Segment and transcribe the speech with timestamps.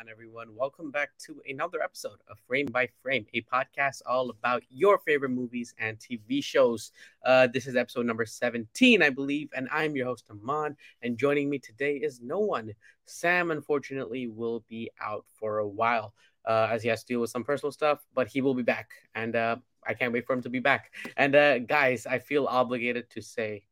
[0.00, 0.48] on, everyone?
[0.56, 5.28] Welcome back to another episode of Frame by Frame, a podcast all about your favorite
[5.28, 6.92] movies and TV shows.
[7.22, 10.76] Uh, this is episode number 17, I believe, and I'm your host, Amaan.
[11.02, 12.72] And joining me today is no one.
[13.04, 16.14] Sam, unfortunately, will be out for a while
[16.46, 18.92] uh, as he has to deal with some personal stuff, but he will be back.
[19.14, 20.94] And uh, I can't wait for him to be back.
[21.18, 23.64] And uh, guys, I feel obligated to say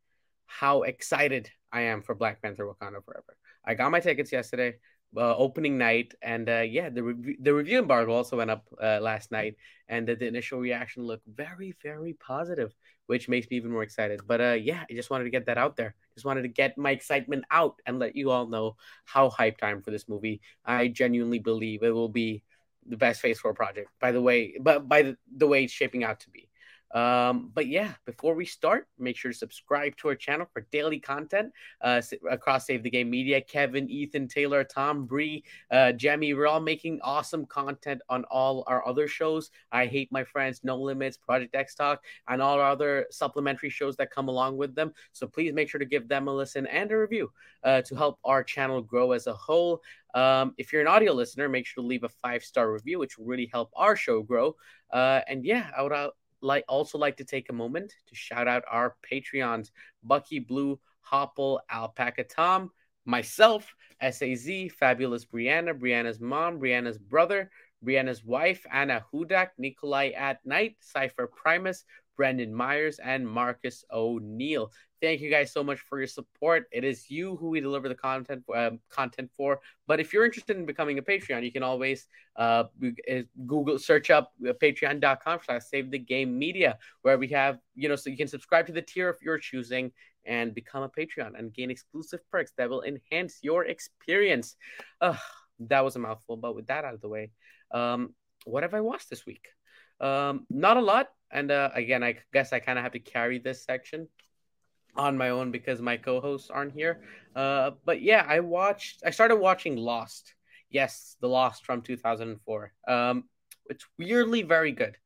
[0.45, 3.38] how excited I am for Black Panther Wakanda Forever.
[3.64, 4.77] I got my tickets yesterday,
[5.16, 8.98] uh, opening night, and uh, yeah, the re- the review embargo also went up uh,
[9.00, 9.56] last night,
[9.88, 12.74] and the, the, initial reaction looked very very positive,
[13.06, 14.20] which makes me even more excited.
[14.26, 15.94] But uh, yeah, I just wanted to get that out there.
[16.14, 19.70] Just wanted to get my excitement out and let you all know how hyped I
[19.70, 20.40] am for this movie.
[20.64, 22.42] I genuinely believe it will be
[22.86, 23.90] the best Phase Four project.
[24.00, 26.47] By the way, but by the, the way it's shaping out to be.
[26.92, 30.98] Um, but yeah, before we start, make sure to subscribe to our channel for daily
[30.98, 33.41] content uh, across Save the Game Media.
[33.41, 38.86] Kevin, Ethan, Taylor, Tom, Bree, uh, Jemmy, we're all making awesome content on all our
[38.86, 39.50] other shows.
[39.70, 43.97] I Hate My Friends, No Limits, Project X Talk, and all our other supplementary shows
[43.97, 44.92] that come along with them.
[45.12, 47.30] So please make sure to give them a listen and a review
[47.64, 49.83] uh, to help our channel grow as a whole.
[50.14, 53.19] Um, if you're an audio listener, make sure to leave a five star review, which
[53.19, 54.56] will really help our show grow.
[54.91, 55.92] Uh, and yeah, I would
[56.41, 59.70] like also like to take a moment to shout out our Patreons,
[60.03, 62.70] Bucky Blue, Hopple, Alpaca Tom,
[63.05, 67.50] myself, SAZ, Fabulous Brianna, Brianna's mom, Brianna's brother,
[67.84, 71.84] Brianna's wife, Anna Hudak, Nikolai at Night, Cypher Primus,
[72.19, 74.70] Brendan Myers, and Marcus O'Neill.
[75.00, 76.66] Thank you guys so much for your support.
[76.72, 79.61] It is you who we deliver the content um, content for.
[79.86, 82.64] But if you're interested in becoming a Patreon, you can always uh,
[83.46, 87.96] Google search up uh, patreon.com slash save the game media, where we have, you know,
[87.96, 89.92] so you can subscribe to the tier if you're choosing
[90.24, 94.56] and become a Patreon and gain exclusive perks that will enhance your experience.
[95.00, 97.30] That was a mouthful, but with that out of the way,
[97.73, 98.14] um,
[98.45, 99.48] what have I watched this week?
[100.01, 101.09] Um, not a lot.
[101.31, 104.09] And uh, again, I guess I kind of have to carry this section
[104.97, 107.01] on my own because my co-hosts aren't here.
[107.36, 109.03] Uh, but yeah, I watched.
[109.05, 110.35] I started watching Lost.
[110.70, 112.73] Yes, the Lost from 2004.
[112.86, 113.25] Um,
[113.67, 114.97] it's weirdly very good.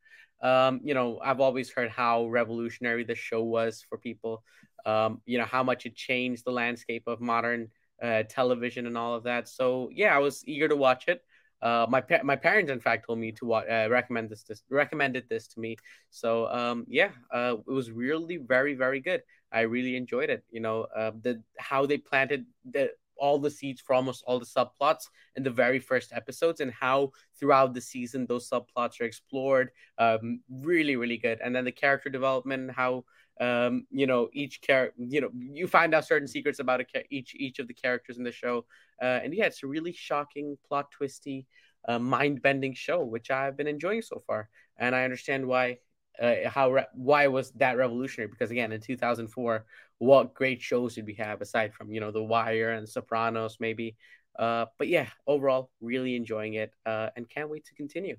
[0.43, 4.43] Um, you know, I've always heard how revolutionary the show was for people.
[4.85, 7.69] Um, you know how much it changed the landscape of modern
[8.03, 9.49] uh, television and all of that.
[9.49, 11.23] So yeah, I was eager to watch it.
[11.63, 14.63] Uh, my pa- my parents, in fact, told me to watch, uh, recommend this, this
[14.69, 15.77] recommended this to me.
[16.11, 19.23] So um, yeah, uh, it was really very very good.
[19.53, 20.45] I really enjoyed it.
[20.51, 24.47] You know, uh, the how they planted the all the seeds for almost all the
[24.47, 25.05] subplots
[25.37, 30.41] in the very first episodes and how throughout the season those subplots are explored um,
[30.51, 33.05] really really good and then the character development how
[33.41, 37.35] um, you know each character you know you find out certain secrets about a, each
[37.35, 38.65] each of the characters in the show.
[39.01, 41.47] Uh, and yeah it's a really shocking plot twisty
[41.89, 44.49] uh, mind-bending show which i've been enjoying so far.
[44.79, 45.79] And i understand why
[46.21, 49.65] uh, how re- why was that revolutionary because again in 2004
[49.99, 53.97] what great shows did we have aside from you know the wire and sopranos maybe?
[54.39, 58.17] Uh, but yeah overall really enjoying it uh, and can't wait to continue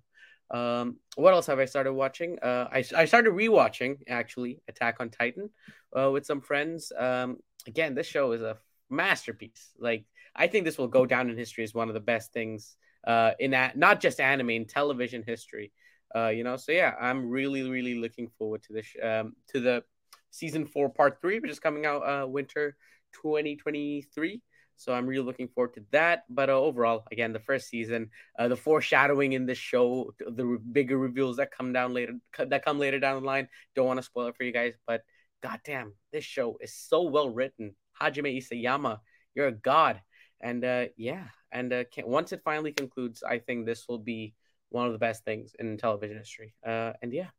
[0.53, 2.37] um, what else have I started watching?
[2.39, 5.49] Uh, I, I started rewatching actually Attack on Titan
[5.97, 6.91] uh, with some friends.
[6.97, 7.37] Um,
[7.67, 8.57] again, this show is a
[8.89, 9.71] masterpiece.
[9.79, 10.05] Like
[10.35, 12.75] I think this will go down in history as one of the best things
[13.05, 15.71] uh, in that not just anime in television history.
[16.15, 19.83] Uh, you know, so yeah, I'm really really looking forward to this um, to the
[20.29, 22.75] season four part three, which is coming out uh, winter
[23.13, 24.41] 2023.
[24.75, 26.23] So I'm really looking forward to that.
[26.29, 30.97] But uh, overall, again, the first season, uh, the foreshadowing in this show, the bigger
[30.97, 33.47] reveals that come down later, that come later down the line.
[33.75, 35.01] Don't want to spoil it for you guys, but
[35.41, 37.75] goddamn, this show is so well written.
[38.01, 38.99] Hajime Isayama,
[39.35, 40.01] you're a god.
[40.41, 44.33] And uh, yeah, and uh, once it finally concludes, I think this will be
[44.69, 46.53] one of the best things in television history.
[46.65, 47.29] Uh, and yeah,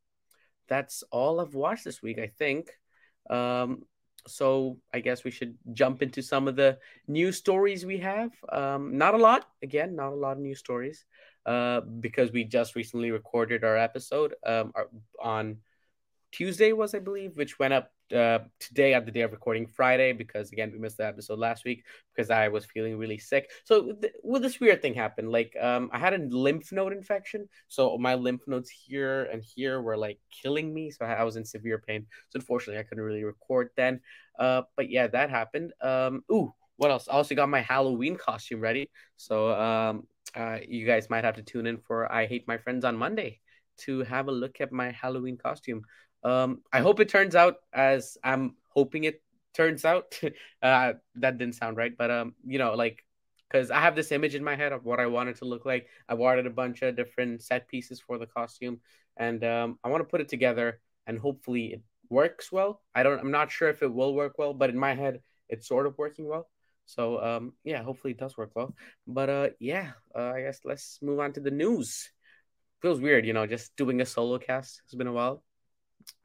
[0.69, 2.19] that's all I've watched this week.
[2.19, 2.71] I think.
[3.29, 3.83] Um,
[4.26, 6.79] so I guess we should jump into some of the
[7.09, 8.31] news stories we have.
[8.50, 11.05] Um, not a lot, again, not a lot of news stories,
[11.47, 14.73] uh, because we just recently recorded our episode um,
[15.23, 15.59] on
[16.32, 20.12] Tuesday was I believe, which went up uh, today at the day of recording Friday
[20.12, 21.85] because again we missed the episode last week
[22.15, 23.51] because I was feeling really sick.
[23.65, 25.31] So th- well, this weird thing happened.
[25.31, 29.81] Like um, I had a lymph node infection, so my lymph nodes here and here
[29.81, 30.91] were like killing me.
[30.91, 32.06] So I was in severe pain.
[32.31, 34.01] So unfortunately, I couldn't really record then.
[34.39, 35.73] Uh, but yeah, that happened.
[35.81, 37.09] Um, ooh, what else?
[37.09, 38.91] I also got my Halloween costume ready.
[39.17, 40.06] So um,
[40.37, 43.41] uh, you guys might have to tune in for I Hate My Friends on Monday
[43.77, 45.83] to have a look at my Halloween costume.
[46.25, 49.23] Um, I hope it turns out as I'm hoping it
[49.55, 50.19] turns out.
[50.62, 53.05] uh, that didn't sound right, but um, you know, like
[53.50, 55.87] because I have this image in my head of what I wanted to look like.
[56.09, 58.81] I've ordered a bunch of different set pieces for the costume,
[59.17, 62.81] and um, I want to put it together and hopefully it works well.
[62.94, 63.20] I don't.
[63.20, 65.99] I'm not sure if it will work well, but in my head, it's sort of
[65.99, 66.49] working well.
[66.87, 68.75] So um, yeah, hopefully it does work well.
[69.06, 72.11] But uh, yeah, uh, I guess let's move on to the news.
[72.82, 74.82] Feels weird, you know, just doing a solo cast.
[74.85, 75.44] It's been a while.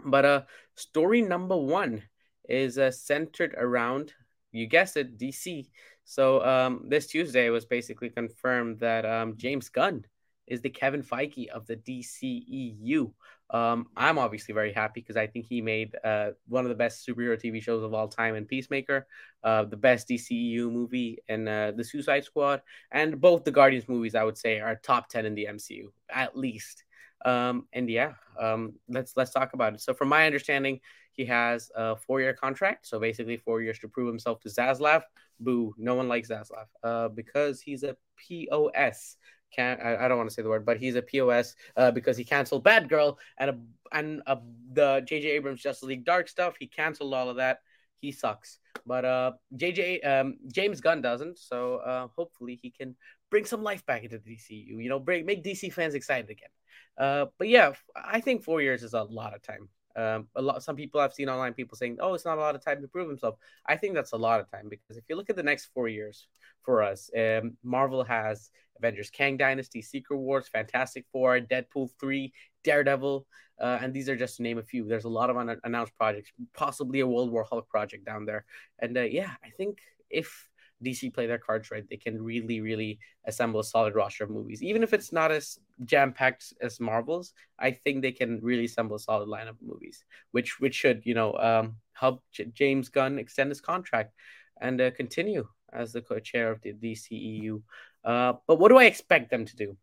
[0.04, 0.42] But uh,
[0.76, 2.04] story number one
[2.48, 4.14] is uh, centered around,
[4.52, 5.68] you guessed it, DC.
[6.06, 10.06] So um, this Tuesday was basically confirmed that um, James Gunn
[10.48, 13.14] is the Kevin Feige of the DCEU.
[13.52, 17.08] Um, I'm obviously very happy because I think he made uh, one of the best
[17.08, 19.08] superhero TV shows of all time in Peacemaker,
[19.44, 22.62] uh, the best DCEU movie in uh, the Suicide Squad,
[22.92, 26.38] and both the Guardians movies I would say are top ten in the MCU at
[26.38, 26.84] least.
[27.25, 29.81] Um, and yeah, um, let's let's talk about it.
[29.81, 30.80] So, from my understanding,
[31.12, 35.04] he has a four-year contract, so basically four years to prove himself to Zaslav.
[35.39, 35.74] Boo!
[35.77, 39.18] No one likes Zaslav uh, because he's a POS
[39.51, 42.18] can't I, I, don't want to say the word, but he's a POS uh, because
[42.18, 43.57] he canceled Batgirl and a,
[43.92, 44.38] and a,
[44.74, 46.56] the JJ Abrams Justice League Dark stuff.
[46.60, 47.60] He canceled all of that.
[48.00, 48.60] He sucks.
[48.86, 51.38] But uh, JJ um, James Gunn doesn't.
[51.38, 52.95] So uh, hopefully he can
[53.30, 54.81] bring some life back into the DCU.
[54.81, 56.50] You know, bring make DC fans excited again.
[56.98, 59.70] Uh, but yeah, I think four years is a lot of time.
[59.96, 60.64] Um, a lot.
[60.64, 62.88] Some people I've seen online, people saying, "Oh, it's not a lot of time to
[62.88, 63.36] prove himself."
[63.66, 65.88] I think that's a lot of time because if you look at the next four
[65.88, 66.28] years
[66.64, 72.31] for us, um, Marvel has Avengers Kang Dynasty, Secret Wars, Fantastic Four, Deadpool 3,
[72.64, 73.26] Daredevil,
[73.60, 74.86] uh, and these are just to name a few.
[74.86, 78.46] There's a lot of unannounced projects, possibly a World War Hulk project down there.
[78.80, 79.80] And uh, yeah, I think
[80.10, 80.49] if
[80.84, 84.64] DC play their cards right, they can really, really assemble a solid roster of movies.
[84.64, 88.96] Even if it's not as jam packed as Marvel's, I think they can really assemble
[88.96, 93.20] a solid lineup of movies, which which should you know um, help J- James Gunn
[93.20, 94.14] extend his contract
[94.62, 97.62] and uh, continue as the co-chair of the DCEU.
[98.04, 99.78] Uh, but what do I expect them to do?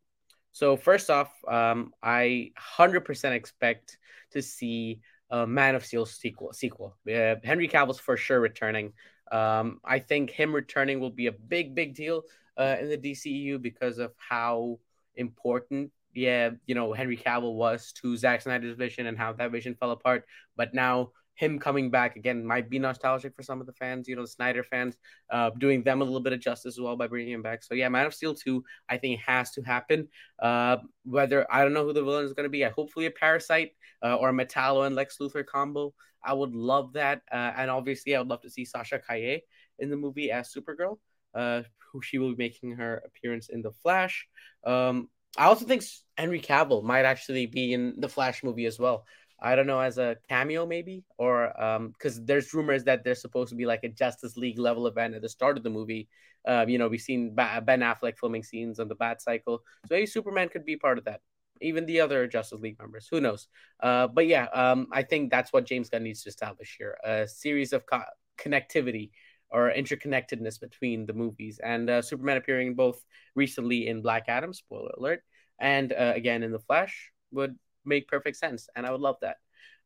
[0.52, 3.98] So first off, um, I hundred percent expect
[4.32, 5.00] to see
[5.31, 6.52] a Man of Steel sequel.
[6.52, 6.96] Sequel.
[7.08, 8.93] Uh, Henry Cavill's for sure returning.
[9.32, 12.23] Um, I think him returning will be a big, big deal
[12.56, 14.78] uh, in the DCEU because of how
[15.14, 19.75] important, yeah, you know, Henry Cavill was to Zack Snyder's vision and how that vision
[19.75, 20.25] fell apart.
[20.56, 24.16] But now him coming back again might be nostalgic for some of the fans, you
[24.16, 24.96] know, the Snyder fans,
[25.30, 27.62] uh, doing them a little bit of justice as well by bringing him back.
[27.62, 30.08] So yeah, Man of Steel 2, I think has to happen.
[30.40, 33.10] Uh, whether I don't know who the villain is going to be, I hopefully a
[33.10, 33.72] Parasite
[34.02, 35.94] uh, or a Metallo and Lex Luthor combo.
[36.24, 39.40] I would love that, uh, and obviously I would love to see Sasha Calle
[39.78, 40.98] in the movie as Supergirl.
[41.34, 41.62] Uh,
[41.92, 44.26] who she will be making her appearance in the Flash.
[44.64, 45.82] Um, I also think
[46.16, 49.04] Henry Cavill might actually be in the Flash movie as well.
[49.40, 53.50] I don't know, as a cameo maybe, or um, because there's rumors that there's supposed
[53.50, 56.08] to be like a Justice League level event at the start of the movie.
[56.46, 59.94] Uh, you know, we've seen ba- Ben Affleck filming scenes on the Bat Cycle, so
[59.94, 61.20] maybe Superman could be part of that.
[61.60, 63.48] Even the other Justice League members, who knows?
[63.80, 67.28] Uh, but yeah, um, I think that's what James Gunn needs to establish here: a
[67.28, 68.02] series of co-
[68.38, 69.10] connectivity
[69.50, 73.02] or interconnectedness between the movies, and uh, Superman appearing both
[73.34, 75.22] recently in Black Adam, spoiler alert,
[75.58, 79.36] and uh, again in the Flash would make perfect sense, and I would love that.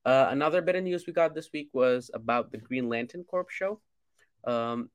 [0.05, 3.47] Uh, another bit of news we got this week was about the Green Lantern Corps
[3.51, 3.81] show.
[4.45, 4.91] Um,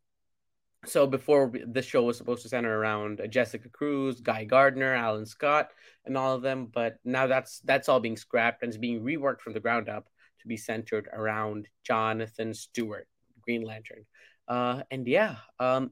[0.85, 5.71] so before this show was supposed to center around Jessica Cruz, Guy Gardner, Alan Scott,
[6.05, 9.41] and all of them, but now that's that's all being scrapped and is being reworked
[9.41, 10.07] from the ground up
[10.41, 13.07] to be centered around Jonathan Stewart,
[13.41, 14.05] Green Lantern.
[14.47, 15.91] Uh, and yeah, um,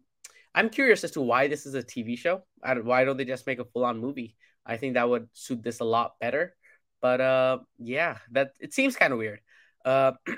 [0.53, 2.43] I'm curious as to why this is a TV show.
[2.61, 4.35] why don't they just make a full-on movie?
[4.65, 6.55] I think that would suit this a lot better.
[7.03, 9.41] But uh, yeah, that it seems kind of weird.
[9.83, 10.13] Uh,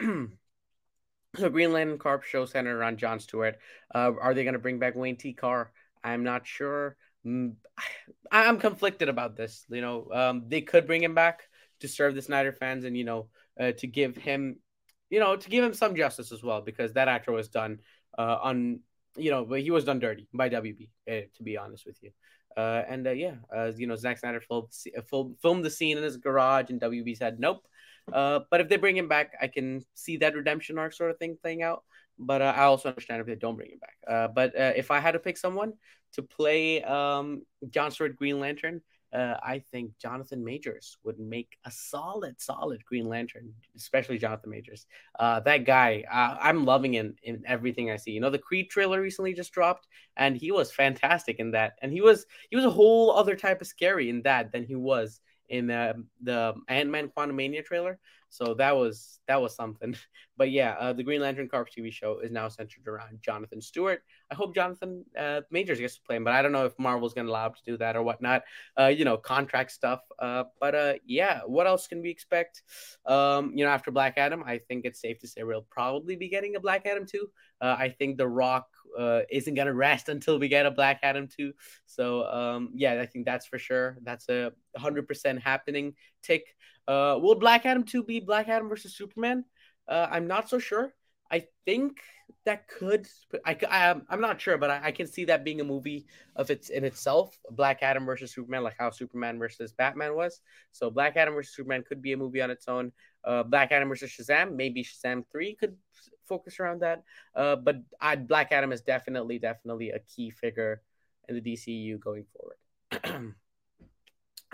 [1.37, 3.59] so Green Lantern show centered around John Stewart.
[3.93, 5.33] Uh, are they going to bring back Wayne T.
[5.33, 5.71] Carr?
[6.03, 6.97] I'm not sure.
[7.23, 7.53] Mm,
[8.31, 9.63] I'm conflicted about this.
[9.69, 11.43] You know, um, they could bring him back
[11.81, 13.27] to serve the Snyder fans and you know
[13.59, 14.57] uh, to give him,
[15.11, 17.79] you know, to give him some justice as well because that actor was done
[18.17, 18.79] uh, on,
[19.15, 20.89] you know, but he was done dirty by WB.
[21.07, 22.09] Uh, to be honest with you.
[22.57, 26.69] Uh, and uh, yeah, uh, you know, Zack Snyder filmed, the scene in his garage,
[26.69, 27.65] and WB said nope.
[28.11, 31.17] Uh, but if they bring him back, I can see that redemption arc sort of
[31.17, 31.83] thing playing out.
[32.17, 33.95] But uh, I also understand if they don't bring him back.
[34.07, 35.73] Uh, but uh, if I had to pick someone
[36.13, 38.81] to play um, John Stewart Green Lantern,
[39.15, 44.85] uh, I think Jonathan Majors would make a solid, solid Green Lantern, especially Jonathan Majors.
[45.17, 48.11] Uh, that guy, uh, I'm loving him in everything I see.
[48.11, 51.73] You know, the Creed trailer recently just dropped, and he was fantastic in that.
[51.81, 54.75] And he was he was a whole other type of scary in that than he
[54.75, 57.99] was in uh, the Ant Man Quantumania trailer.
[58.29, 59.95] So that was that was something.
[60.37, 64.01] But yeah, uh, the Green Lantern Corps TV show is now centered around Jonathan Stewart.
[64.29, 67.13] I hope Jonathan uh, Majors gets to play him, but I don't know if Marvel's
[67.13, 68.43] going to allow him to do that or whatnot.
[68.77, 70.01] Uh, you know, contract stuff.
[70.19, 72.63] Uh, but uh, yeah, what else can we expect?
[73.05, 76.27] Um, you know, after Black Adam, I think it's safe to say we'll probably be
[76.27, 77.29] getting a Black Adam too.
[77.61, 81.27] Uh, I think The Rock uh, isn't gonna rest until we get a Black Adam
[81.27, 81.53] too.
[81.85, 83.97] So um, yeah, I think that's for sure.
[84.03, 85.93] That's a hundred percent happening.
[86.23, 86.55] Tick.
[86.87, 89.43] Uh, will Black Adam 2 be Black Adam versus Superman?
[89.87, 90.93] Uh, I'm not so sure.
[91.31, 91.99] I think
[92.45, 93.07] that could.
[93.45, 96.05] I, I I'm not sure, but I, I, can see that being a movie
[96.35, 97.37] of its in itself.
[97.51, 100.41] Black Adam versus Superman, like how Superman versus Batman was.
[100.71, 102.91] So Black Adam versus Superman could be a movie on its own.
[103.23, 105.75] Uh, Black Adam versus Shazam, maybe Shazam three could
[106.27, 107.03] focus around that.
[107.35, 110.81] Uh, but I, Black Adam is definitely definitely a key figure
[111.27, 113.33] in the DCU going forward.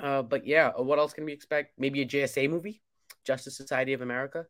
[0.02, 1.74] Uh, but yeah, uh, what else can we expect?
[1.78, 2.82] Maybe a JSA movie,
[3.24, 4.46] Justice Society of America.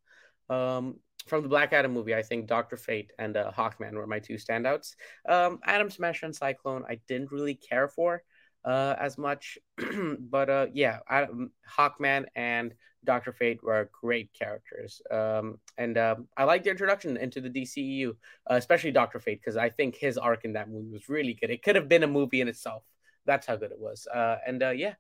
[0.49, 4.19] Um, from the Black Adam movie, I think Doctor Fate and uh, Hawkman were my
[4.19, 4.95] two standouts.
[5.27, 8.23] Um, Atom Smasher and Cyclone, I didn't really care for
[8.65, 9.57] uh, as much,
[10.19, 12.73] but uh, yeah, Adam, Hawkman and
[13.03, 18.09] Doctor Fate were great characters, um, and um, I like the introduction into the DCEU,
[18.09, 18.13] uh,
[18.55, 21.49] especially Doctor Fate, because I think his arc in that movie was really good.
[21.49, 22.83] It could have been a movie in itself.
[23.25, 24.07] That's how good it was.
[24.13, 24.93] Uh, and uh, yeah,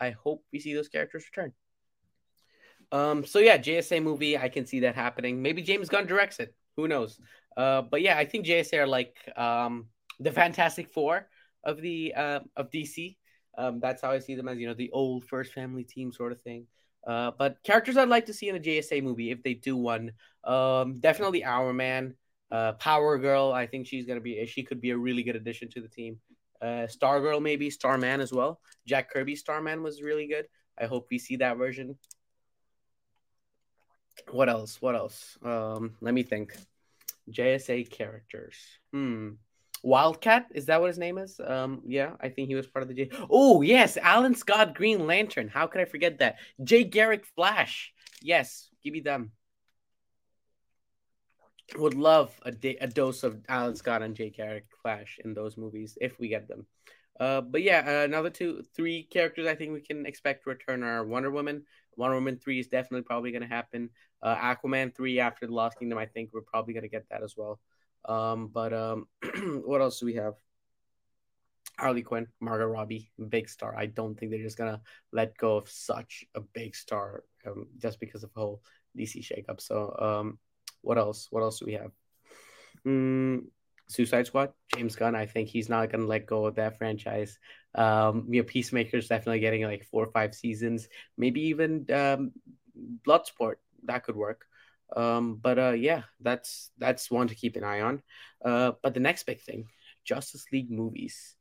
[0.00, 1.52] I hope we see those characters return.
[2.92, 5.42] Um, so yeah, JSA movie, I can see that happening.
[5.42, 6.54] Maybe James Gunn directs it.
[6.76, 7.18] Who knows?
[7.56, 9.86] Uh, but yeah, I think JSA are like um,
[10.20, 11.28] the Fantastic Four
[11.64, 13.16] of the uh, of DC.
[13.56, 16.32] Um, that's how I see them as you know the old first family team sort
[16.32, 16.66] of thing.
[17.06, 20.12] Uh, but characters I'd like to see in a JSA movie if they do one,
[20.44, 22.14] um, definitely Hourman,
[22.50, 23.52] uh, Power Girl.
[23.52, 26.18] I think she's gonna be she could be a really good addition to the team
[26.60, 28.60] uh, Stargirl, maybe Starman as well.
[28.86, 30.46] Jack Kirby Starman was really good.
[30.78, 31.96] I hope we see that version.
[34.30, 34.80] What else?
[34.80, 35.38] What else?
[35.42, 36.56] Um, let me think.
[37.30, 38.56] JSA characters.
[38.92, 39.32] Hmm.
[39.84, 41.40] Wildcat is that what his name is?
[41.44, 43.10] Um, yeah, I think he was part of the J.
[43.30, 45.46] Oh yes, Alan Scott Green Lantern.
[45.46, 46.38] How could I forget that?
[46.64, 47.92] Jay Garrick Flash.
[48.20, 49.30] Yes, give me them
[51.76, 55.98] would love a, a dose of Alan Scott and Jay Garrick Flash in those movies
[56.00, 56.66] if we get them.
[57.20, 61.04] Uh, but yeah, another two, three characters I think we can expect to return are
[61.04, 61.64] Wonder Woman.
[61.98, 63.90] Wonder Woman three is definitely probably going to happen.
[64.22, 67.22] Uh, Aquaman three after the Lost Kingdom, I think we're probably going to get that
[67.22, 67.60] as well.
[68.04, 69.06] Um, but um,
[69.64, 70.34] what else do we have?
[71.78, 73.76] Harley Quinn, Margot Robbie, big star.
[73.76, 74.80] I don't think they're just gonna
[75.12, 78.62] let go of such a big star um, just because of the whole
[78.98, 79.60] DC shakeup.
[79.60, 80.38] So um,
[80.82, 81.28] what else?
[81.30, 81.92] What else do we have?
[82.84, 83.44] Mm,
[83.88, 85.14] Suicide Squad, James Gunn.
[85.14, 87.38] I think he's not going to let go of that franchise.
[87.78, 92.32] Um, you know, Peacemaker's definitely getting like four or five seasons, maybe even um,
[93.06, 93.56] Bloodsport.
[93.84, 94.44] That could work.
[94.96, 98.02] Um, but uh, yeah, that's that's one to keep an eye on.
[98.44, 99.66] Uh, but the next big thing,
[100.04, 101.36] Justice League movies.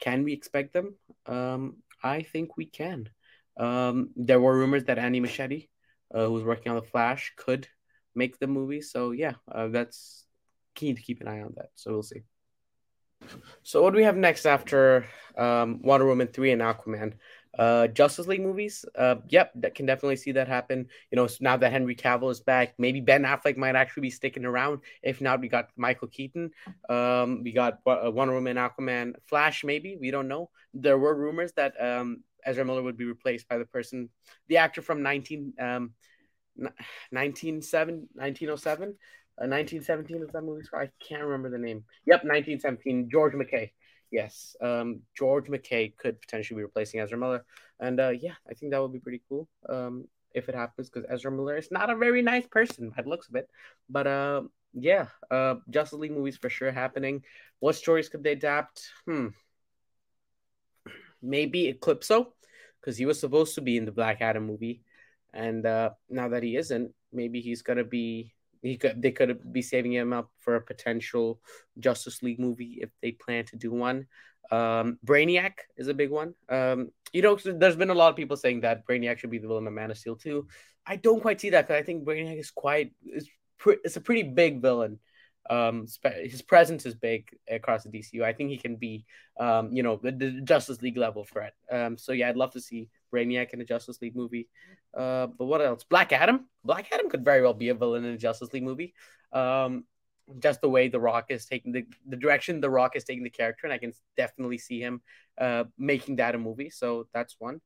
[0.00, 0.96] Can we expect them?
[1.26, 3.08] Um, I think we can.
[3.56, 5.68] Um, there were rumors that Andy Muschietti,
[6.14, 7.68] uh, who's working on the Flash, could
[8.14, 8.80] make the movie.
[8.80, 10.26] So yeah, uh, that's
[10.74, 11.70] key to keep an eye on that.
[11.74, 12.22] So we'll see.
[13.62, 17.14] So what do we have next after um, Wonder Woman three and Aquaman?
[17.58, 18.84] Uh, Justice League movies.
[18.96, 20.86] Uh, yep, that can definitely see that happen.
[21.10, 24.46] You know, now that Henry Cavill is back, maybe Ben Affleck might actually be sticking
[24.46, 24.80] around.
[25.02, 26.50] If not, we got Michael Keaton.
[26.88, 29.64] Um, we got uh, Wonder Woman, Aquaman, Flash.
[29.64, 30.48] Maybe we don't know.
[30.72, 34.08] There were rumors that um Ezra Miller would be replaced by the person,
[34.48, 35.92] the actor from nineteen um
[36.56, 38.96] 1907, 1907,
[39.40, 40.62] uh, 1917 is that movie?
[40.74, 41.84] I can't remember the name.
[42.06, 43.08] Yep, 1917.
[43.10, 43.72] George MacKay.
[44.10, 47.44] Yes, um, George MacKay could potentially be replacing Ezra Miller,
[47.80, 51.08] and uh, yeah, I think that would be pretty cool um, if it happens because
[51.10, 53.48] Ezra Miller is not a very nice person by the looks of it.
[53.88, 54.42] But uh,
[54.74, 57.22] yeah, uh, Justice League movies for sure happening.
[57.60, 58.86] What stories could they adapt?
[59.06, 59.28] Hmm,
[61.22, 62.32] maybe Eclipso
[62.80, 64.82] because he was supposed to be in the Black Adam movie.
[65.32, 68.34] And uh, now that he isn't, maybe he's gonna be.
[68.62, 69.02] He could.
[69.02, 71.40] They could be saving him up for a potential
[71.78, 74.06] Justice League movie if they plan to do one.
[74.50, 76.34] Um, Brainiac is a big one.
[76.48, 79.48] Um, you know, there's been a lot of people saying that Brainiac should be the
[79.48, 80.46] villain of Man of Steel too.
[80.86, 83.28] I don't quite see that because I think Brainiac is quite is
[83.58, 84.98] pre- it's a pretty big villain.
[85.50, 85.86] Um,
[86.22, 88.22] his presence is big across the DCU.
[88.22, 89.04] I think he can be,
[89.40, 91.54] um, you know, the, the Justice League level threat.
[91.70, 94.48] Um, so yeah, I'd love to see Brainiac in a Justice League movie.
[94.96, 95.84] Uh, but what else?
[95.84, 96.48] Black Adam.
[96.64, 98.94] Black Adam could very well be a villain in a Justice League movie.
[99.32, 99.84] Um,
[100.38, 103.30] just the way The Rock is taking the, the direction The Rock is taking the
[103.30, 105.02] character, and I can definitely see him
[105.38, 106.70] uh, making that a movie.
[106.70, 107.60] So that's one.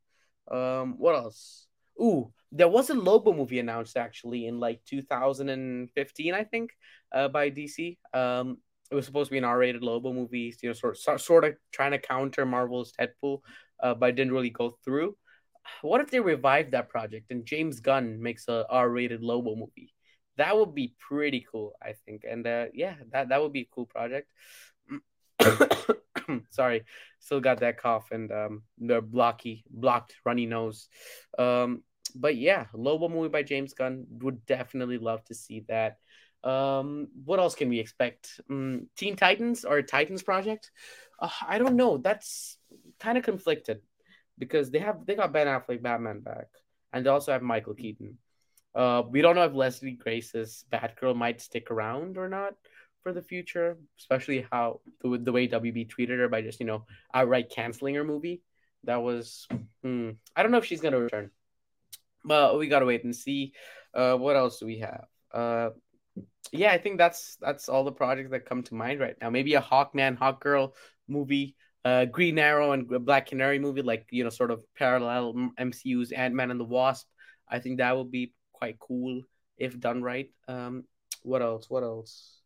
[0.51, 1.67] Um, what else?
[2.01, 6.71] Ooh, there was a Lobo movie announced actually in like 2015, I think,
[7.13, 7.99] uh, by DC.
[8.13, 8.59] Um,
[8.91, 11.91] it was supposed to be an R-rated Lobo movie, you know, sort sort, of trying
[11.91, 13.41] to counter Marvel's Deadpool,
[13.83, 15.17] uh, but didn't really go through.
[15.83, 19.95] What if they revive that project and James Gunn makes a R-rated Lobo movie?
[20.37, 22.25] That would be pretty cool, I think.
[22.29, 24.29] And uh, yeah, that that would be a cool project.
[26.51, 26.85] Sorry,
[27.21, 30.89] still got that cough and um, the blocky, blocked, runny nose.
[31.39, 31.83] Um,
[32.15, 35.99] but yeah, Lobo movie by James Gunn would definitely love to see that.
[36.45, 38.41] Um, what else can we expect?
[38.51, 40.71] Um, Teen Titans or Titans Project?
[41.19, 41.99] Uh, I don't know.
[41.99, 42.59] That's
[43.01, 43.81] kind of conflicted
[44.39, 46.49] because they have they got Ben Affleck Batman back,
[46.93, 48.19] and they also have Michael Keaton.
[48.75, 52.55] Uh, we don't know if Leslie Grace's Batgirl might stick around or not
[53.03, 56.85] for the future, especially how the, the way WB treated her by just you know
[57.15, 58.43] outright canceling her movie.
[58.85, 59.47] That was
[59.83, 61.31] hmm, I don't know if she's gonna return,
[62.25, 63.53] but we gotta wait and see.
[63.95, 65.07] Uh, what else do we have?
[65.33, 65.71] Uh,
[66.53, 69.31] yeah, I think that's that's all the projects that come to mind right now.
[69.31, 70.73] Maybe a Hawkman, Hawkgirl
[71.09, 76.13] movie, uh, Green Arrow and Black Canary movie, like you know, sort of parallel MCU's
[76.13, 77.07] Ant Man and the Wasp.
[77.49, 79.23] I think that would be quite cool
[79.57, 80.31] if done right.
[80.49, 80.85] Um,
[81.23, 81.71] what else?
[81.71, 82.37] What else?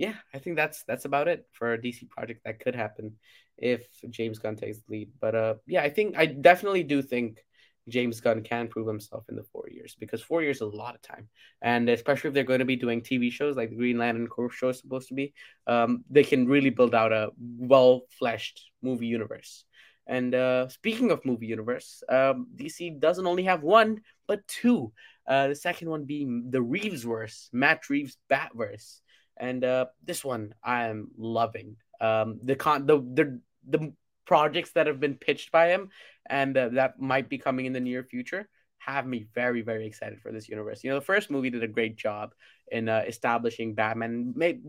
[0.00, 3.16] yeah, I think that's that's about it for a DC project that could happen
[3.58, 5.10] if James Gunn takes the lead.
[5.20, 7.44] But uh, yeah, I think I definitely do think
[7.90, 10.94] James Gunn can prove himself in the four years because four years is a lot
[10.94, 11.28] of time,
[11.62, 14.50] and especially if they're going to be doing TV shows like the Green Lantern Corps
[14.50, 15.34] show is supposed to be,
[15.66, 19.64] um, they can really build out a well fleshed movie universe.
[20.06, 24.92] And uh, speaking of movie universe, um, DC doesn't only have one but two.
[25.26, 29.00] Uh, the second one being the Reevesverse, Matt Reeves Batverse
[29.40, 31.76] and uh, this one I'm loving.
[32.00, 33.92] Um, the con the the the
[34.30, 35.88] projects that have been pitched by him
[36.28, 40.20] and uh, that might be coming in the near future have me very very excited
[40.20, 40.84] for this universe.
[40.84, 42.32] You know, the first movie did a great job
[42.70, 44.32] in uh, establishing Batman.
[44.36, 44.62] Made,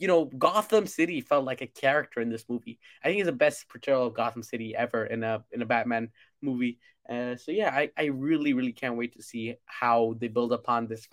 [0.00, 2.80] you know, Gotham City felt like a character in this movie.
[3.00, 6.10] I think it's the best portrayal of Gotham City ever in a in a Batman
[6.42, 6.80] movie.
[7.08, 10.88] Uh, so yeah, I, I really really can't wait to see how they build upon
[10.88, 11.06] this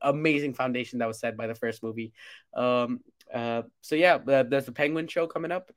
[0.00, 2.12] amazing foundation that was set by the first movie.
[2.54, 3.00] Um,
[3.34, 5.72] uh, so yeah, uh, there's the Penguin show coming up.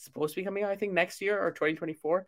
[0.00, 2.26] Supposed to be coming out I think next year or 2024,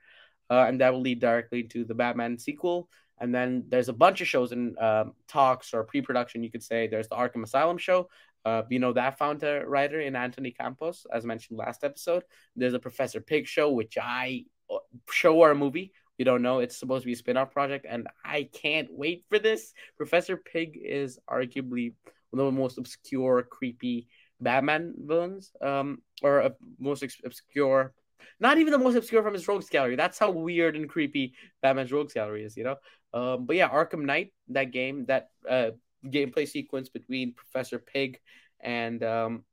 [0.50, 2.88] uh, and that will lead directly to the Batman sequel.
[3.18, 6.88] And then there's a bunch of shows in um, talks or pre-production, you could say.
[6.88, 8.08] There's the Arkham Asylum show.
[8.44, 12.24] Uh, you know that found writer in Anthony Campos, as mentioned last episode.
[12.56, 14.78] There's a Professor Pig show, which I uh,
[15.10, 18.08] show or a movie We don't know, it's supposed to be a spin-off project, and
[18.24, 19.72] I can't wait for this.
[19.96, 21.94] Professor Pig is arguably
[22.30, 24.08] one of the most obscure, creepy
[24.42, 27.94] Batman villains, um, or uh, most obscure.
[28.40, 29.96] Not even the most obscure from his rogues gallery.
[29.96, 32.76] That's how weird and creepy Batman's rogues gallery is, you know.
[33.14, 35.70] Um, but yeah, Arkham Knight, that game, that uh,
[36.04, 38.18] gameplay sequence between Professor Pig
[38.60, 39.44] and um,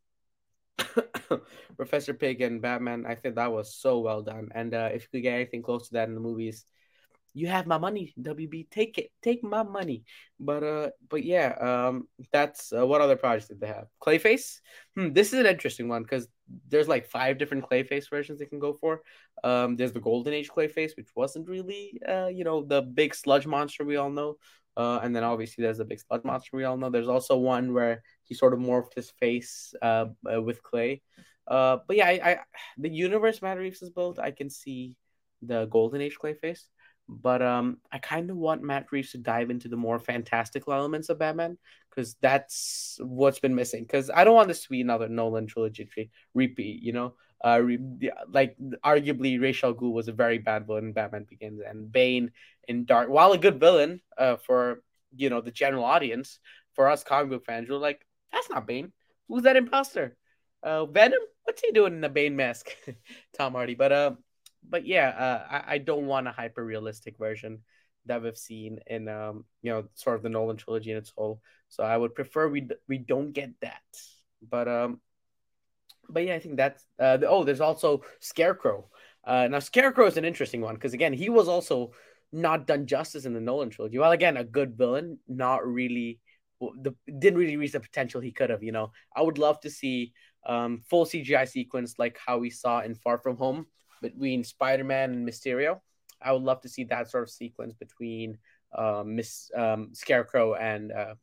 [1.77, 4.49] Professor Pig and Batman, I think that was so well done.
[4.55, 6.65] And uh, if you could get anything close to that in the movies,
[7.33, 8.69] you have my money, WB.
[8.69, 10.03] Take it, take my money.
[10.39, 13.87] But uh, but yeah, um, that's uh, what other projects did they have?
[14.01, 14.59] Clayface.
[14.95, 16.27] Hmm, this is an interesting one because
[16.67, 19.01] there's like five different Clayface versions they can go for.
[19.43, 23.47] Um, there's the Golden Age Clayface, which wasn't really, uh, you know, the big sludge
[23.47, 24.37] monster we all know.
[24.77, 26.89] Uh, and then obviously there's the big sludge monster we all know.
[26.89, 31.01] There's also one where he sort of morphed his face uh, uh, with clay.
[31.47, 32.37] Uh, but yeah, I, I
[32.77, 34.95] the universe Matt Reeves has built, I can see
[35.41, 36.63] the Golden Age Clayface.
[37.11, 41.09] But um, I kind of want Matt Reeves to dive into the more fantastical elements
[41.09, 41.57] of Batman
[41.89, 43.81] because that's what's been missing.
[43.81, 45.89] Because I don't want this to be another Nolan trilogy
[46.35, 46.83] repeat.
[46.83, 47.61] You know, uh,
[48.27, 52.31] like arguably Ra's al Ghul was a very bad villain in Batman Begins, and Bane
[52.67, 54.83] in Dark, while a good villain uh, for
[55.15, 56.39] you know the general audience,
[56.73, 58.91] for us comic book fans, we're like, that's not Bane.
[59.27, 60.15] Who's that imposter?
[60.61, 61.21] Uh, Venom?
[61.43, 62.69] What's he doing in the Bane mask?
[63.33, 63.73] Tom Hardy.
[63.73, 64.11] But uh,
[64.67, 67.59] but yeah, uh, I, I don't want a hyper realistic version
[68.05, 71.41] that we've seen in um, you know, sort of the Nolan trilogy in its whole.
[71.69, 73.81] So I would prefer we we don't get that.
[74.47, 75.01] But um,
[76.09, 78.89] but yeah, I think that's uh, the, oh, there's also Scarecrow.
[79.23, 81.91] Uh, now Scarecrow is an interesting one because again, he was also
[82.31, 83.97] not done justice in the Nolan trilogy.
[83.97, 86.19] Well, again, a good villain, not really
[86.59, 88.63] the didn't really reach the potential he could have.
[88.63, 90.13] You know, I would love to see
[90.45, 93.67] um, full CGI sequence like how we saw in Far From Home
[94.01, 95.79] between Spider Man and Mysterio.
[96.21, 98.37] I would love to see that sort of sequence between
[98.77, 101.15] um, Miss um, Scarecrow and uh,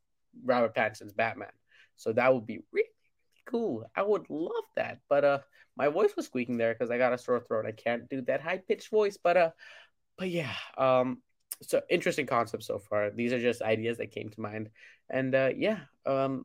[0.45, 1.51] Robert Pattinson's Batman.
[1.97, 2.89] So that would be really,
[3.47, 3.89] cool.
[3.95, 4.99] I would love that.
[5.09, 5.39] But uh,
[5.77, 7.67] my voice was squeaking there because I got a sore throat.
[7.67, 9.17] I can't do that high pitched voice.
[9.23, 9.51] But uh,
[10.19, 11.23] but yeah, um,
[11.63, 13.11] so interesting concept so far.
[13.11, 14.71] These are just ideas that came to mind,
[15.09, 16.45] and uh, yeah, um,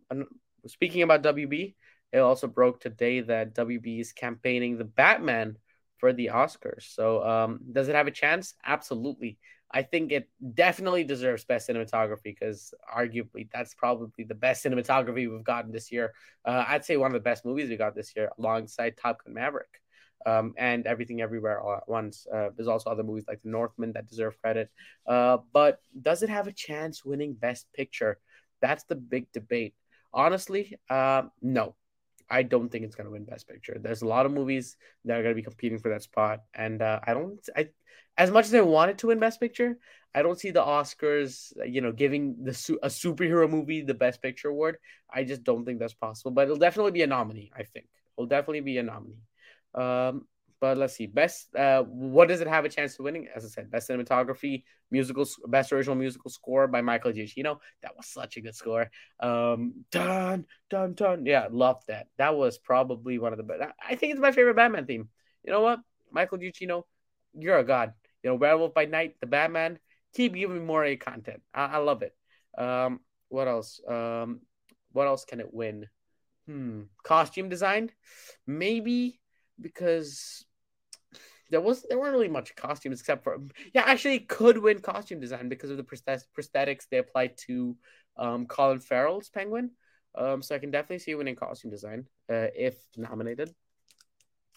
[0.68, 1.76] speaking about WB,
[2.12, 5.58] it also broke today that WB is campaigning the Batman
[6.02, 6.94] for the Oscars.
[6.94, 8.56] So, um, does it have a chance?
[8.66, 9.38] Absolutely.
[9.72, 15.44] I think it definitely deserves best cinematography because arguably that's probably the best cinematography we've
[15.44, 16.14] gotten this year.
[16.44, 19.36] Uh, I'd say one of the best movies we got this year, alongside Top Gun
[19.36, 19.70] Maverick.
[20.24, 22.28] Um, and Everything Everywhere All at Once.
[22.32, 24.70] Uh, there's also other movies like The Northman that deserve credit.
[25.08, 28.20] Uh, but does it have a chance winning Best Picture?
[28.62, 29.74] That's the big debate.
[30.14, 31.76] Honestly, uh, no.
[32.32, 33.78] I don't think it's going to win Best Picture.
[33.80, 36.82] There's a lot of movies that are going to be competing for that spot, and
[36.82, 37.38] uh, I don't.
[37.56, 37.70] I
[38.18, 39.78] as much as I wanted to win Best Picture,
[40.14, 44.50] I don't see the Oscars, you know, giving the a superhero movie the Best Picture
[44.50, 44.78] award.
[45.14, 46.32] I just don't think that's possible.
[46.32, 47.52] But it'll definitely be a nominee.
[47.56, 49.24] I think it'll definitely be a nominee.
[49.74, 50.28] Um,
[50.62, 51.08] but let's see.
[51.08, 51.54] Best.
[51.56, 53.28] Uh, what does it have a chance to winning?
[53.36, 57.58] As I said, best cinematography, musical, best original musical score by Michael Giacchino.
[57.82, 58.92] That was such a good score.
[59.20, 61.26] Um, dun dun dun.
[61.26, 62.08] Yeah, loved that.
[62.20, 63.64] That was probably one of the best.
[63.86, 65.10] I think it's my favorite Batman theme.
[65.44, 65.80] You know what,
[66.12, 66.84] Michael Giacchino,
[67.34, 67.94] you're a god.
[68.24, 69.80] You know, Werewolf by Night, the Batman.
[70.14, 71.42] Keep giving more A content.
[71.54, 72.14] I, I love it.
[72.56, 73.82] Um, what else?
[73.88, 74.42] Um,
[74.92, 75.88] what else can it win?
[76.46, 77.92] Hmm, costume design,
[78.46, 79.20] maybe
[79.60, 80.46] because
[81.52, 83.38] there was there weren't really much costumes except for
[83.74, 87.76] yeah actually could win costume design because of the prosthetics they applied to
[88.18, 89.72] um, Colin Farrell's Penguin.
[90.14, 93.54] Um, so I can definitely see winning costume design uh, if nominated,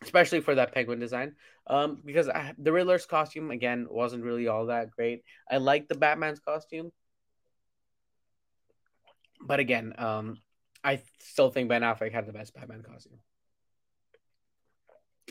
[0.03, 1.37] especially for that Penguin design.
[1.67, 5.23] Um, because I, the Riddler's costume again wasn't really all that great.
[5.51, 6.91] I like the Batman's costume,
[9.41, 10.39] but again, um,
[10.83, 13.19] I still think Ben Affleck had the best Batman costume.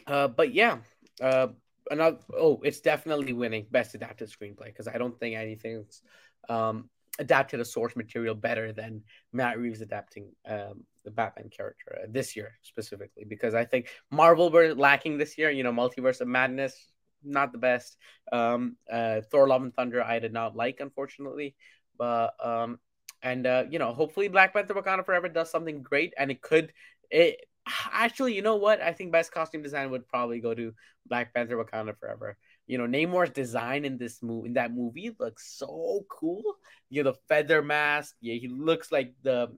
[0.08, 0.78] Uh, but yeah,
[1.22, 1.48] uh,
[1.90, 2.18] another.
[2.36, 6.02] Oh, it's definitely winning best adapted screenplay because I don't think anything's
[6.50, 12.08] um adapted a source material better than Matt Reeves adapting um the Batman character uh,
[12.10, 15.52] this year specifically because I think Marvel were lacking this year.
[15.52, 16.92] You know, Multiverse of Madness
[17.24, 17.98] not the best.
[18.32, 21.56] Um, uh, Thor: Love and Thunder I did not like unfortunately,
[21.98, 22.80] but um,
[23.22, 26.74] and uh, you know, hopefully Black Panther: Wakanda Forever does something great, and it could.
[27.10, 27.46] It
[27.92, 28.82] actually, you know what?
[28.82, 30.74] I think best costume design would probably go to
[31.08, 32.38] Black Panther: Wakanda Forever.
[32.68, 36.44] You know, Namor's design in this movie, in that movie, looks so cool.
[36.90, 38.16] You know, the feather mask.
[38.22, 39.50] Yeah, he looks like the,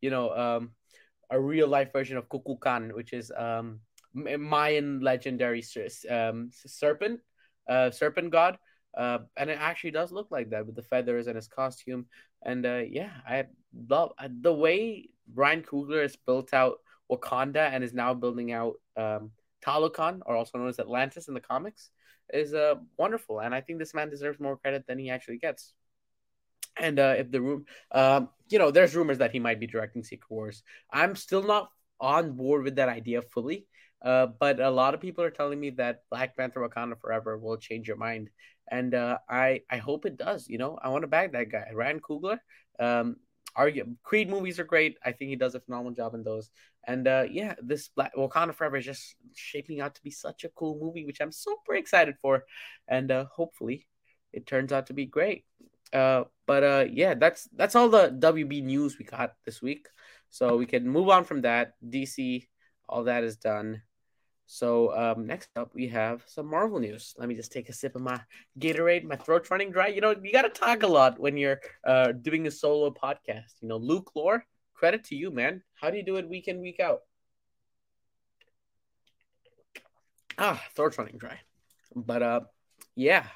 [0.00, 0.70] you know, um,
[1.30, 3.80] a real life version of Kukulkan, which is um
[4.14, 5.62] Mayan legendary
[6.10, 7.20] um serpent,
[7.68, 8.58] uh, serpent god.
[8.96, 12.06] Uh, and it actually does look like that with the feathers and his costume.
[12.42, 13.44] And uh, yeah, I
[13.88, 16.78] love the way Ryan Coogler has built out
[17.10, 19.30] Wakanda and is now building out um,
[19.64, 21.90] Talokan, or also known as Atlantis in the comics,
[22.32, 23.40] is uh, wonderful.
[23.40, 25.72] And I think this man deserves more credit than he actually gets.
[26.78, 30.04] And uh, if the room, um, you know, there's rumors that he might be directing
[30.04, 30.62] Secret Wars.
[30.92, 33.66] I'm still not on board with that idea fully.
[34.02, 37.56] Uh, but a lot of people are telling me that Black Panther Wakanda Forever will
[37.56, 38.28] change your mind.
[38.70, 40.48] And uh, I I hope it does.
[40.48, 42.38] You know, I want to bag that guy, Ryan Coogler.
[42.78, 43.16] Um,
[43.56, 44.98] argue Creed movies are great.
[45.04, 46.50] I think he does a phenomenal job in those.
[46.84, 50.48] And uh, yeah, this Black Wakanda Forever is just shaping out to be such a
[50.50, 52.44] cool movie, which I'm super excited for.
[52.86, 53.86] And uh, hopefully,
[54.32, 55.44] it turns out to be great.
[55.92, 59.88] Uh, but uh, yeah, that's that's all the WB news we got this week.
[60.30, 61.74] So we can move on from that.
[61.88, 62.46] DC,
[62.88, 63.82] all that is done.
[64.46, 67.14] So um, next up, we have some Marvel news.
[67.18, 68.20] Let me just take a sip of my
[68.58, 69.04] Gatorade.
[69.04, 69.88] My throat's running dry.
[69.88, 73.54] You know, you got to talk a lot when you're uh, doing a solo podcast.
[73.60, 75.62] You know, Luke Lore, credit to you, man.
[75.74, 77.00] How do you do it week in, week out?
[80.38, 81.40] Ah, throat's running dry.
[81.94, 82.40] But uh,
[82.94, 83.26] yeah,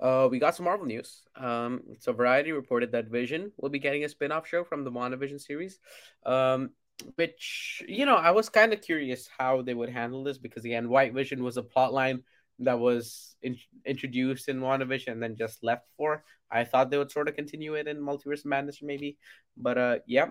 [0.00, 1.22] uh, we got some Marvel news.
[1.36, 5.40] Um, so Variety reported that Vision will be getting a spin-off show from the WandaVision
[5.40, 5.78] series.
[6.24, 6.70] Um,
[7.16, 10.88] which you know I was kind of curious how they would handle this because again,
[10.88, 12.22] White Vision was a plot line
[12.60, 16.24] that was in- introduced in WandaVision and then just left for.
[16.50, 19.18] I thought they would sort of continue it in Multiverse Madness maybe,
[19.56, 20.30] but uh, yeah,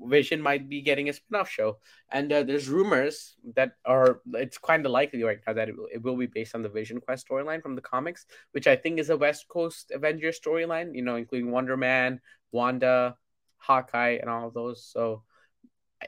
[0.00, 1.78] Vision might be getting a spin-off show,
[2.12, 6.02] and uh, there's rumors that are it's kind of likely right now that it it
[6.02, 9.10] will be based on the Vision Quest storyline from the comics, which I think is
[9.10, 12.20] a West Coast Avengers storyline, you know, including Wonder Man,
[12.52, 13.16] Wanda,
[13.56, 14.84] Hawkeye, and all those.
[14.84, 15.24] So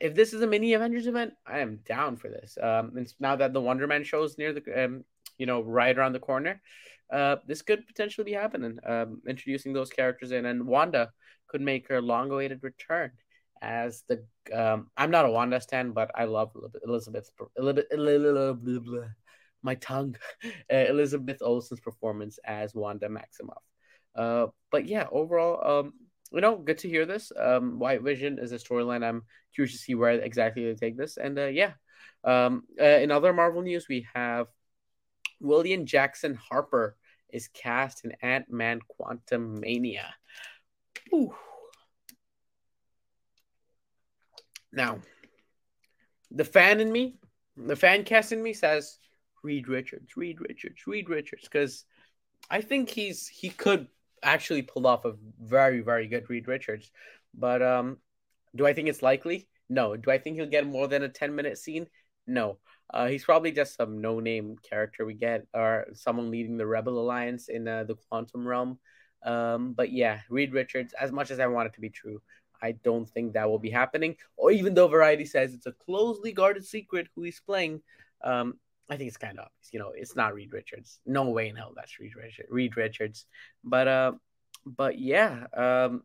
[0.01, 2.57] if this is a mini Avengers event, I am down for this.
[2.61, 5.05] Um, and now that the Wonder Man show is near the, um,
[5.39, 6.61] you know, right around the corner,
[7.13, 8.79] uh, this could potentially be happening.
[8.87, 11.11] Um, introducing those characters in, and Wanda
[11.49, 13.13] could make her long-awaited return
[13.61, 14.25] as the.
[14.53, 16.53] Um, I'm not a Wanda stan, but I love
[16.85, 17.31] Elizabeth.
[17.57, 19.09] Elizabeth.
[19.63, 23.63] my tongue, uh, Elizabeth Olsen's performance as Wanda Maximoff.
[24.15, 25.93] Uh, but yeah, overall, um,
[26.33, 27.33] you know, good to hear this.
[27.37, 29.05] Um, White Vision is a storyline.
[29.05, 29.23] I'm
[29.55, 31.16] curious to see where exactly they take this.
[31.16, 31.73] And uh, yeah,
[32.25, 34.47] um, uh, in other Marvel news, we have
[35.40, 36.97] William Jackson Harper
[37.29, 40.07] is cast in Ant Man Quantumania.
[41.12, 41.35] Ooh.
[44.73, 45.01] Now,
[46.31, 47.16] the fan in me,
[47.57, 48.99] the fan cast in me says
[49.42, 51.85] Reed Richards, Reed Richards, Reed Richards, because
[52.51, 53.88] I think he's he could
[54.23, 56.91] actually pull off a very very good Reed Richards,
[57.35, 57.99] but um,
[58.55, 59.49] do I think it's likely?
[59.69, 59.97] No.
[59.97, 61.87] Do I think he'll get more than a ten minute scene?
[62.27, 62.59] No.
[62.93, 67.01] Uh, he's probably just some no name character we get, or someone leading the Rebel
[67.01, 68.79] Alliance in uh, the quantum realm.
[69.25, 72.21] Um, but yeah, Reed Richards, as much as I want it to be true,
[72.61, 74.17] I don't think that will be happening.
[74.37, 77.81] Or even though Variety says it's a closely guarded secret who he's playing,
[78.23, 78.59] um,
[78.93, 79.71] I think it's kind of obvious.
[79.73, 81.01] You know, it's not Reed Richards.
[81.07, 82.49] No way in hell that's Reed Richards.
[82.51, 83.25] Reed Richards.
[83.65, 84.13] But uh,
[84.67, 86.03] but yeah, um,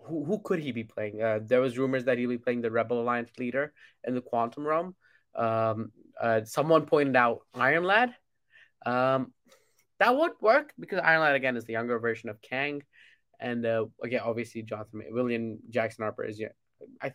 [0.00, 1.22] who who could he be playing?
[1.22, 3.74] Uh, there was rumors that he'd be playing the Rebel Alliance leader
[4.06, 4.94] in the Quantum Realm.
[5.34, 8.14] Um, uh, someone pointed out Iron Lad.
[8.86, 9.32] Um,
[9.98, 12.82] that would work because Iron Lad again is the younger version of Kang,
[13.38, 16.42] and uh, again, obviously Jonathan William Jackson Harper is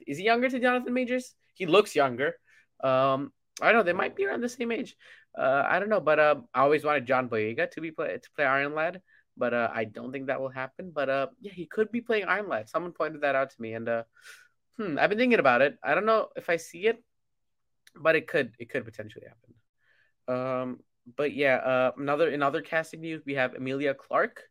[0.05, 1.33] is he younger to Jonathan Majors?
[1.55, 2.35] He looks younger.
[2.83, 3.83] Um, I know.
[3.83, 4.95] They might be around the same age.
[5.37, 8.31] Uh, I don't know, but uh, I always wanted John Boyega to be play to
[8.35, 9.01] play Iron Lad,
[9.37, 10.91] but uh, I don't think that will happen.
[10.93, 12.69] But uh, yeah, he could be playing Iron Lad.
[12.69, 14.03] Someone pointed that out to me, and uh,
[14.77, 15.77] hmm, I've been thinking about it.
[15.83, 17.03] I don't know if I see it,
[17.95, 19.53] but it could it could potentially happen.
[20.27, 20.79] Um,
[21.17, 24.43] but yeah, uh, another in other casting news, we have Emilia Clarke.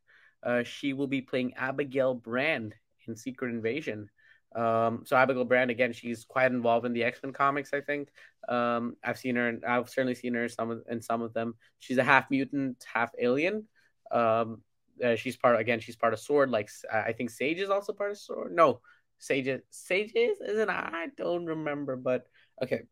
[0.43, 2.75] Uh, she will be playing Abigail Brand
[3.07, 4.09] in Secret Invasion.
[4.55, 7.73] Um, so Abigail Brand again, she's quite involved in the X Men comics.
[7.73, 8.09] I think
[8.49, 11.35] um, I've seen her, and I've certainly seen her in some of, in some of
[11.35, 11.55] them.
[11.79, 13.65] She's a half mutant, half alien.
[14.11, 14.63] Um,
[15.05, 15.81] uh, she's part again.
[15.81, 16.51] She's part of Sword.
[16.51, 18.55] Like I think Sage is also part of Sword.
[18.55, 18.81] No,
[19.19, 22.27] Sage is Sage is isn't I don't remember, but
[22.63, 22.83] okay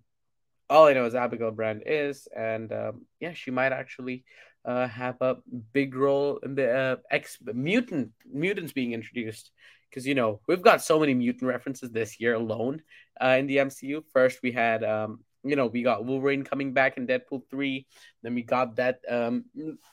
[0.68, 4.24] all I know is Abigail Brand is, and um, yeah, she might actually
[4.64, 5.36] uh, have a
[5.72, 7.18] big role in the uh,
[7.54, 9.52] mutant mutants being introduced.
[9.88, 12.82] Because you know we've got so many mutant references this year alone
[13.20, 14.02] uh, in the MCU.
[14.12, 17.86] First, we had um, you know we got Wolverine coming back in Deadpool three.
[18.22, 19.44] Then we got that um,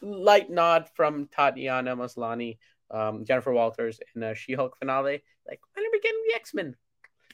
[0.02, 2.58] light nod from Tatiana Maslany,
[2.92, 5.24] um, Jennifer Walters in a She-Hulk finale.
[5.48, 6.76] Like when are we getting the X Men?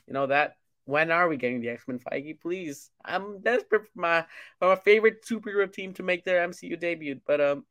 [0.08, 0.56] You know that
[0.90, 2.42] when are we getting the X Men Feige?
[2.42, 4.26] Please, I'm desperate for my
[4.58, 7.22] for my favorite superhero team to make their MCU debut.
[7.28, 7.66] But um,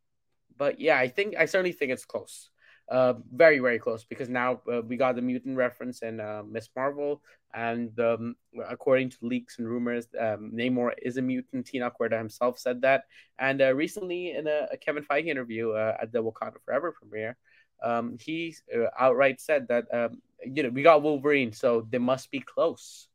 [0.56, 2.50] but yeah, I think I certainly think it's close.
[2.90, 6.70] Uh, very very close because now uh, we got the mutant reference in uh, Miss
[6.74, 7.20] Marvel,
[7.52, 8.34] and um,
[8.66, 11.66] according to leaks and rumors, um, Namor is a mutant.
[11.66, 13.04] Tenoch Huerta himself said that,
[13.38, 17.36] and uh, recently in a, a, Kevin Feige interview uh, at the Wakanda Forever premiere,
[17.82, 18.56] um, he
[18.98, 23.08] outright said that um, you know we got Wolverine, so they must be close.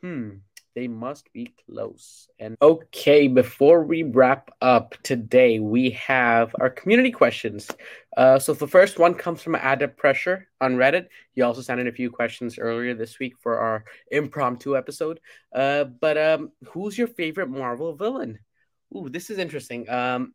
[0.00, 0.36] Hmm,
[0.74, 2.28] they must be close.
[2.38, 7.68] And okay, before we wrap up today, we have our community questions.
[8.16, 11.06] Uh, so the first one comes from Adept Pressure on Reddit.
[11.32, 15.20] He also sent in a few questions earlier this week for our impromptu episode.
[15.54, 18.38] Uh, but um, who's your favorite Marvel villain?
[18.96, 19.88] Ooh, this is interesting.
[19.88, 20.34] Um,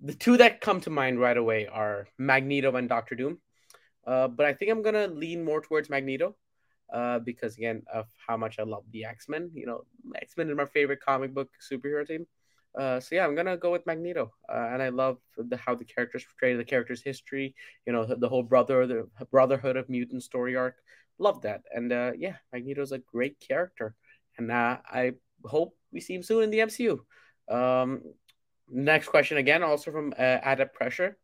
[0.00, 3.38] the two that come to mind right away are Magneto and Doctor Doom.
[4.06, 6.34] Uh, but I think I'm gonna lean more towards Magneto
[6.92, 9.50] uh, because again of how much I love the X Men.
[9.54, 9.84] You know,
[10.16, 12.26] X Men is my favorite comic book superhero team.
[12.78, 15.84] Uh, so yeah, I'm gonna go with Magneto, uh, and I love the how the
[15.84, 17.54] characters portray the character's history.
[17.86, 20.76] You know, the, the whole brother, the Brotherhood of Mutant story arc.
[21.18, 23.94] Love that, and uh, yeah, Magneto's a great character,
[24.36, 25.12] and uh, I
[25.44, 27.04] hope we see him soon in the MCU.
[27.52, 28.02] Um,
[28.70, 31.16] next question again, also from uh, Adept Pressure.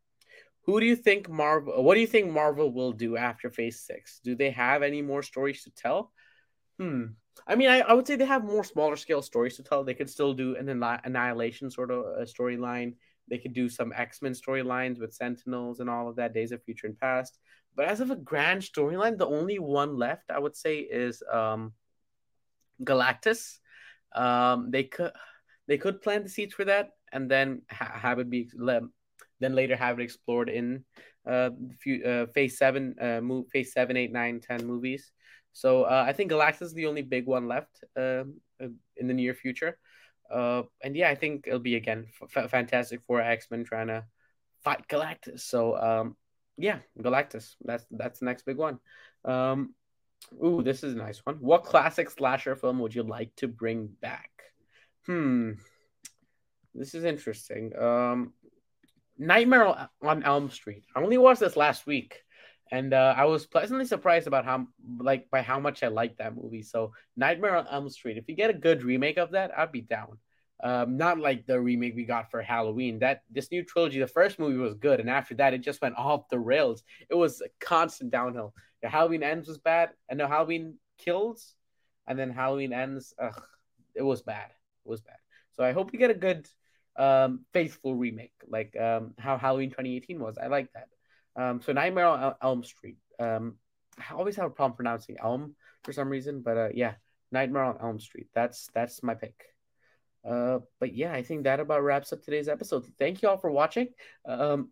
[0.65, 1.83] Who do you think Marvel?
[1.83, 4.19] What do you think Marvel will do after Phase Six?
[4.23, 6.11] Do they have any more stories to tell?
[6.79, 7.05] Hmm.
[7.47, 9.83] I mean, I, I would say they have more smaller scale stories to tell.
[9.83, 12.93] They could still do an annihilation sort of a storyline.
[13.29, 16.63] They could do some X Men storylines with Sentinels and all of that, Days of
[16.63, 17.37] Future and Past.
[17.75, 21.73] But as of a grand storyline, the only one left I would say is um,
[22.83, 23.59] Galactus.
[24.13, 25.11] Um, they could
[25.67, 28.49] they could plant the seeds for that and then ha- have it be
[29.39, 30.83] then later have it explored in
[31.27, 35.11] uh, few, uh, phase seven, uh, move, phase seven, eight, nine, ten movies.
[35.53, 38.25] So uh, I think Galactus is the only big one left uh,
[38.61, 38.67] uh,
[38.97, 39.77] in the near future.
[40.29, 44.05] Uh, and yeah, I think it'll be again f- Fantastic Four, X Men trying to
[44.63, 45.41] fight Galactus.
[45.41, 46.15] So um,
[46.57, 47.55] yeah, Galactus.
[47.63, 48.79] That's that's the next big one.
[49.23, 49.75] Um,
[50.43, 51.35] ooh, this is a nice one.
[51.35, 54.29] What classic slasher film would you like to bring back?
[55.05, 55.51] Hmm.
[56.73, 57.77] this is interesting.
[57.77, 58.33] Um,
[59.17, 60.85] Nightmare on Elm Street.
[60.95, 62.21] I only watched this last week,
[62.71, 64.67] and uh, I was pleasantly surprised about how
[64.99, 66.63] like by how much I liked that movie.
[66.63, 68.17] So Nightmare on Elm Street.
[68.17, 70.17] If you get a good remake of that, I'd be down.
[70.63, 72.99] Um, not like the remake we got for Halloween.
[72.99, 75.97] That this new trilogy, the first movie was good, and after that, it just went
[75.97, 76.83] off the rails.
[77.09, 78.53] It was a constant downhill.
[78.81, 81.55] The Halloween ends was bad, and the Halloween kills,
[82.07, 83.13] and then Halloween ends.
[83.21, 83.41] Ugh,
[83.95, 84.51] it was bad.
[84.85, 85.17] It was bad.
[85.53, 86.47] So I hope we get a good,
[86.97, 90.37] um, faithful remake, like um, how Halloween 2018 was.
[90.37, 90.87] I like that.
[91.35, 92.97] Um, so Nightmare on Elm Street.
[93.19, 93.55] Um,
[93.97, 96.93] I always have a problem pronouncing Elm for some reason, but uh, yeah,
[97.31, 98.27] Nightmare on Elm Street.
[98.33, 99.35] That's that's my pick.
[100.27, 102.85] Uh, but yeah, I think that about wraps up today's episode.
[102.97, 103.89] Thank you all for watching.
[104.25, 104.71] Um,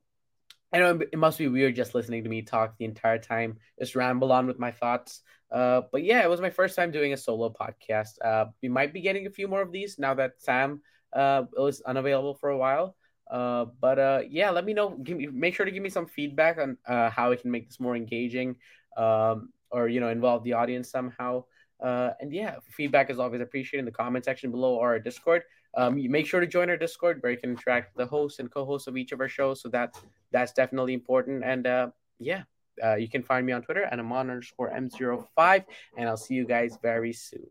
[0.73, 3.95] I know it must be weird just listening to me talk the entire time, just
[3.95, 5.21] ramble on with my thoughts.
[5.51, 8.13] Uh, but yeah, it was my first time doing a solo podcast.
[8.23, 10.81] Uh, we might be getting a few more of these now that Sam
[11.15, 12.95] uh, was unavailable for a while.
[13.29, 14.91] Uh, but uh, yeah, let me know.
[15.03, 17.67] Give me, make sure to give me some feedback on uh, how I can make
[17.67, 18.55] this more engaging,
[18.97, 21.43] um, or you know, involve the audience somehow.
[21.81, 25.43] Uh, and yeah, feedback is always appreciated in the comment section below or our Discord.
[25.75, 28.39] Um, you make sure to join our Discord where you can interact with the hosts
[28.39, 29.61] and co-hosts of each of our shows.
[29.61, 29.95] So that
[30.31, 31.43] that's definitely important.
[31.43, 31.87] And uh,
[32.19, 32.43] yeah,
[32.83, 35.65] uh, you can find me on Twitter at Amaan underscore M05,
[35.97, 37.41] and I'll see you guys very soon.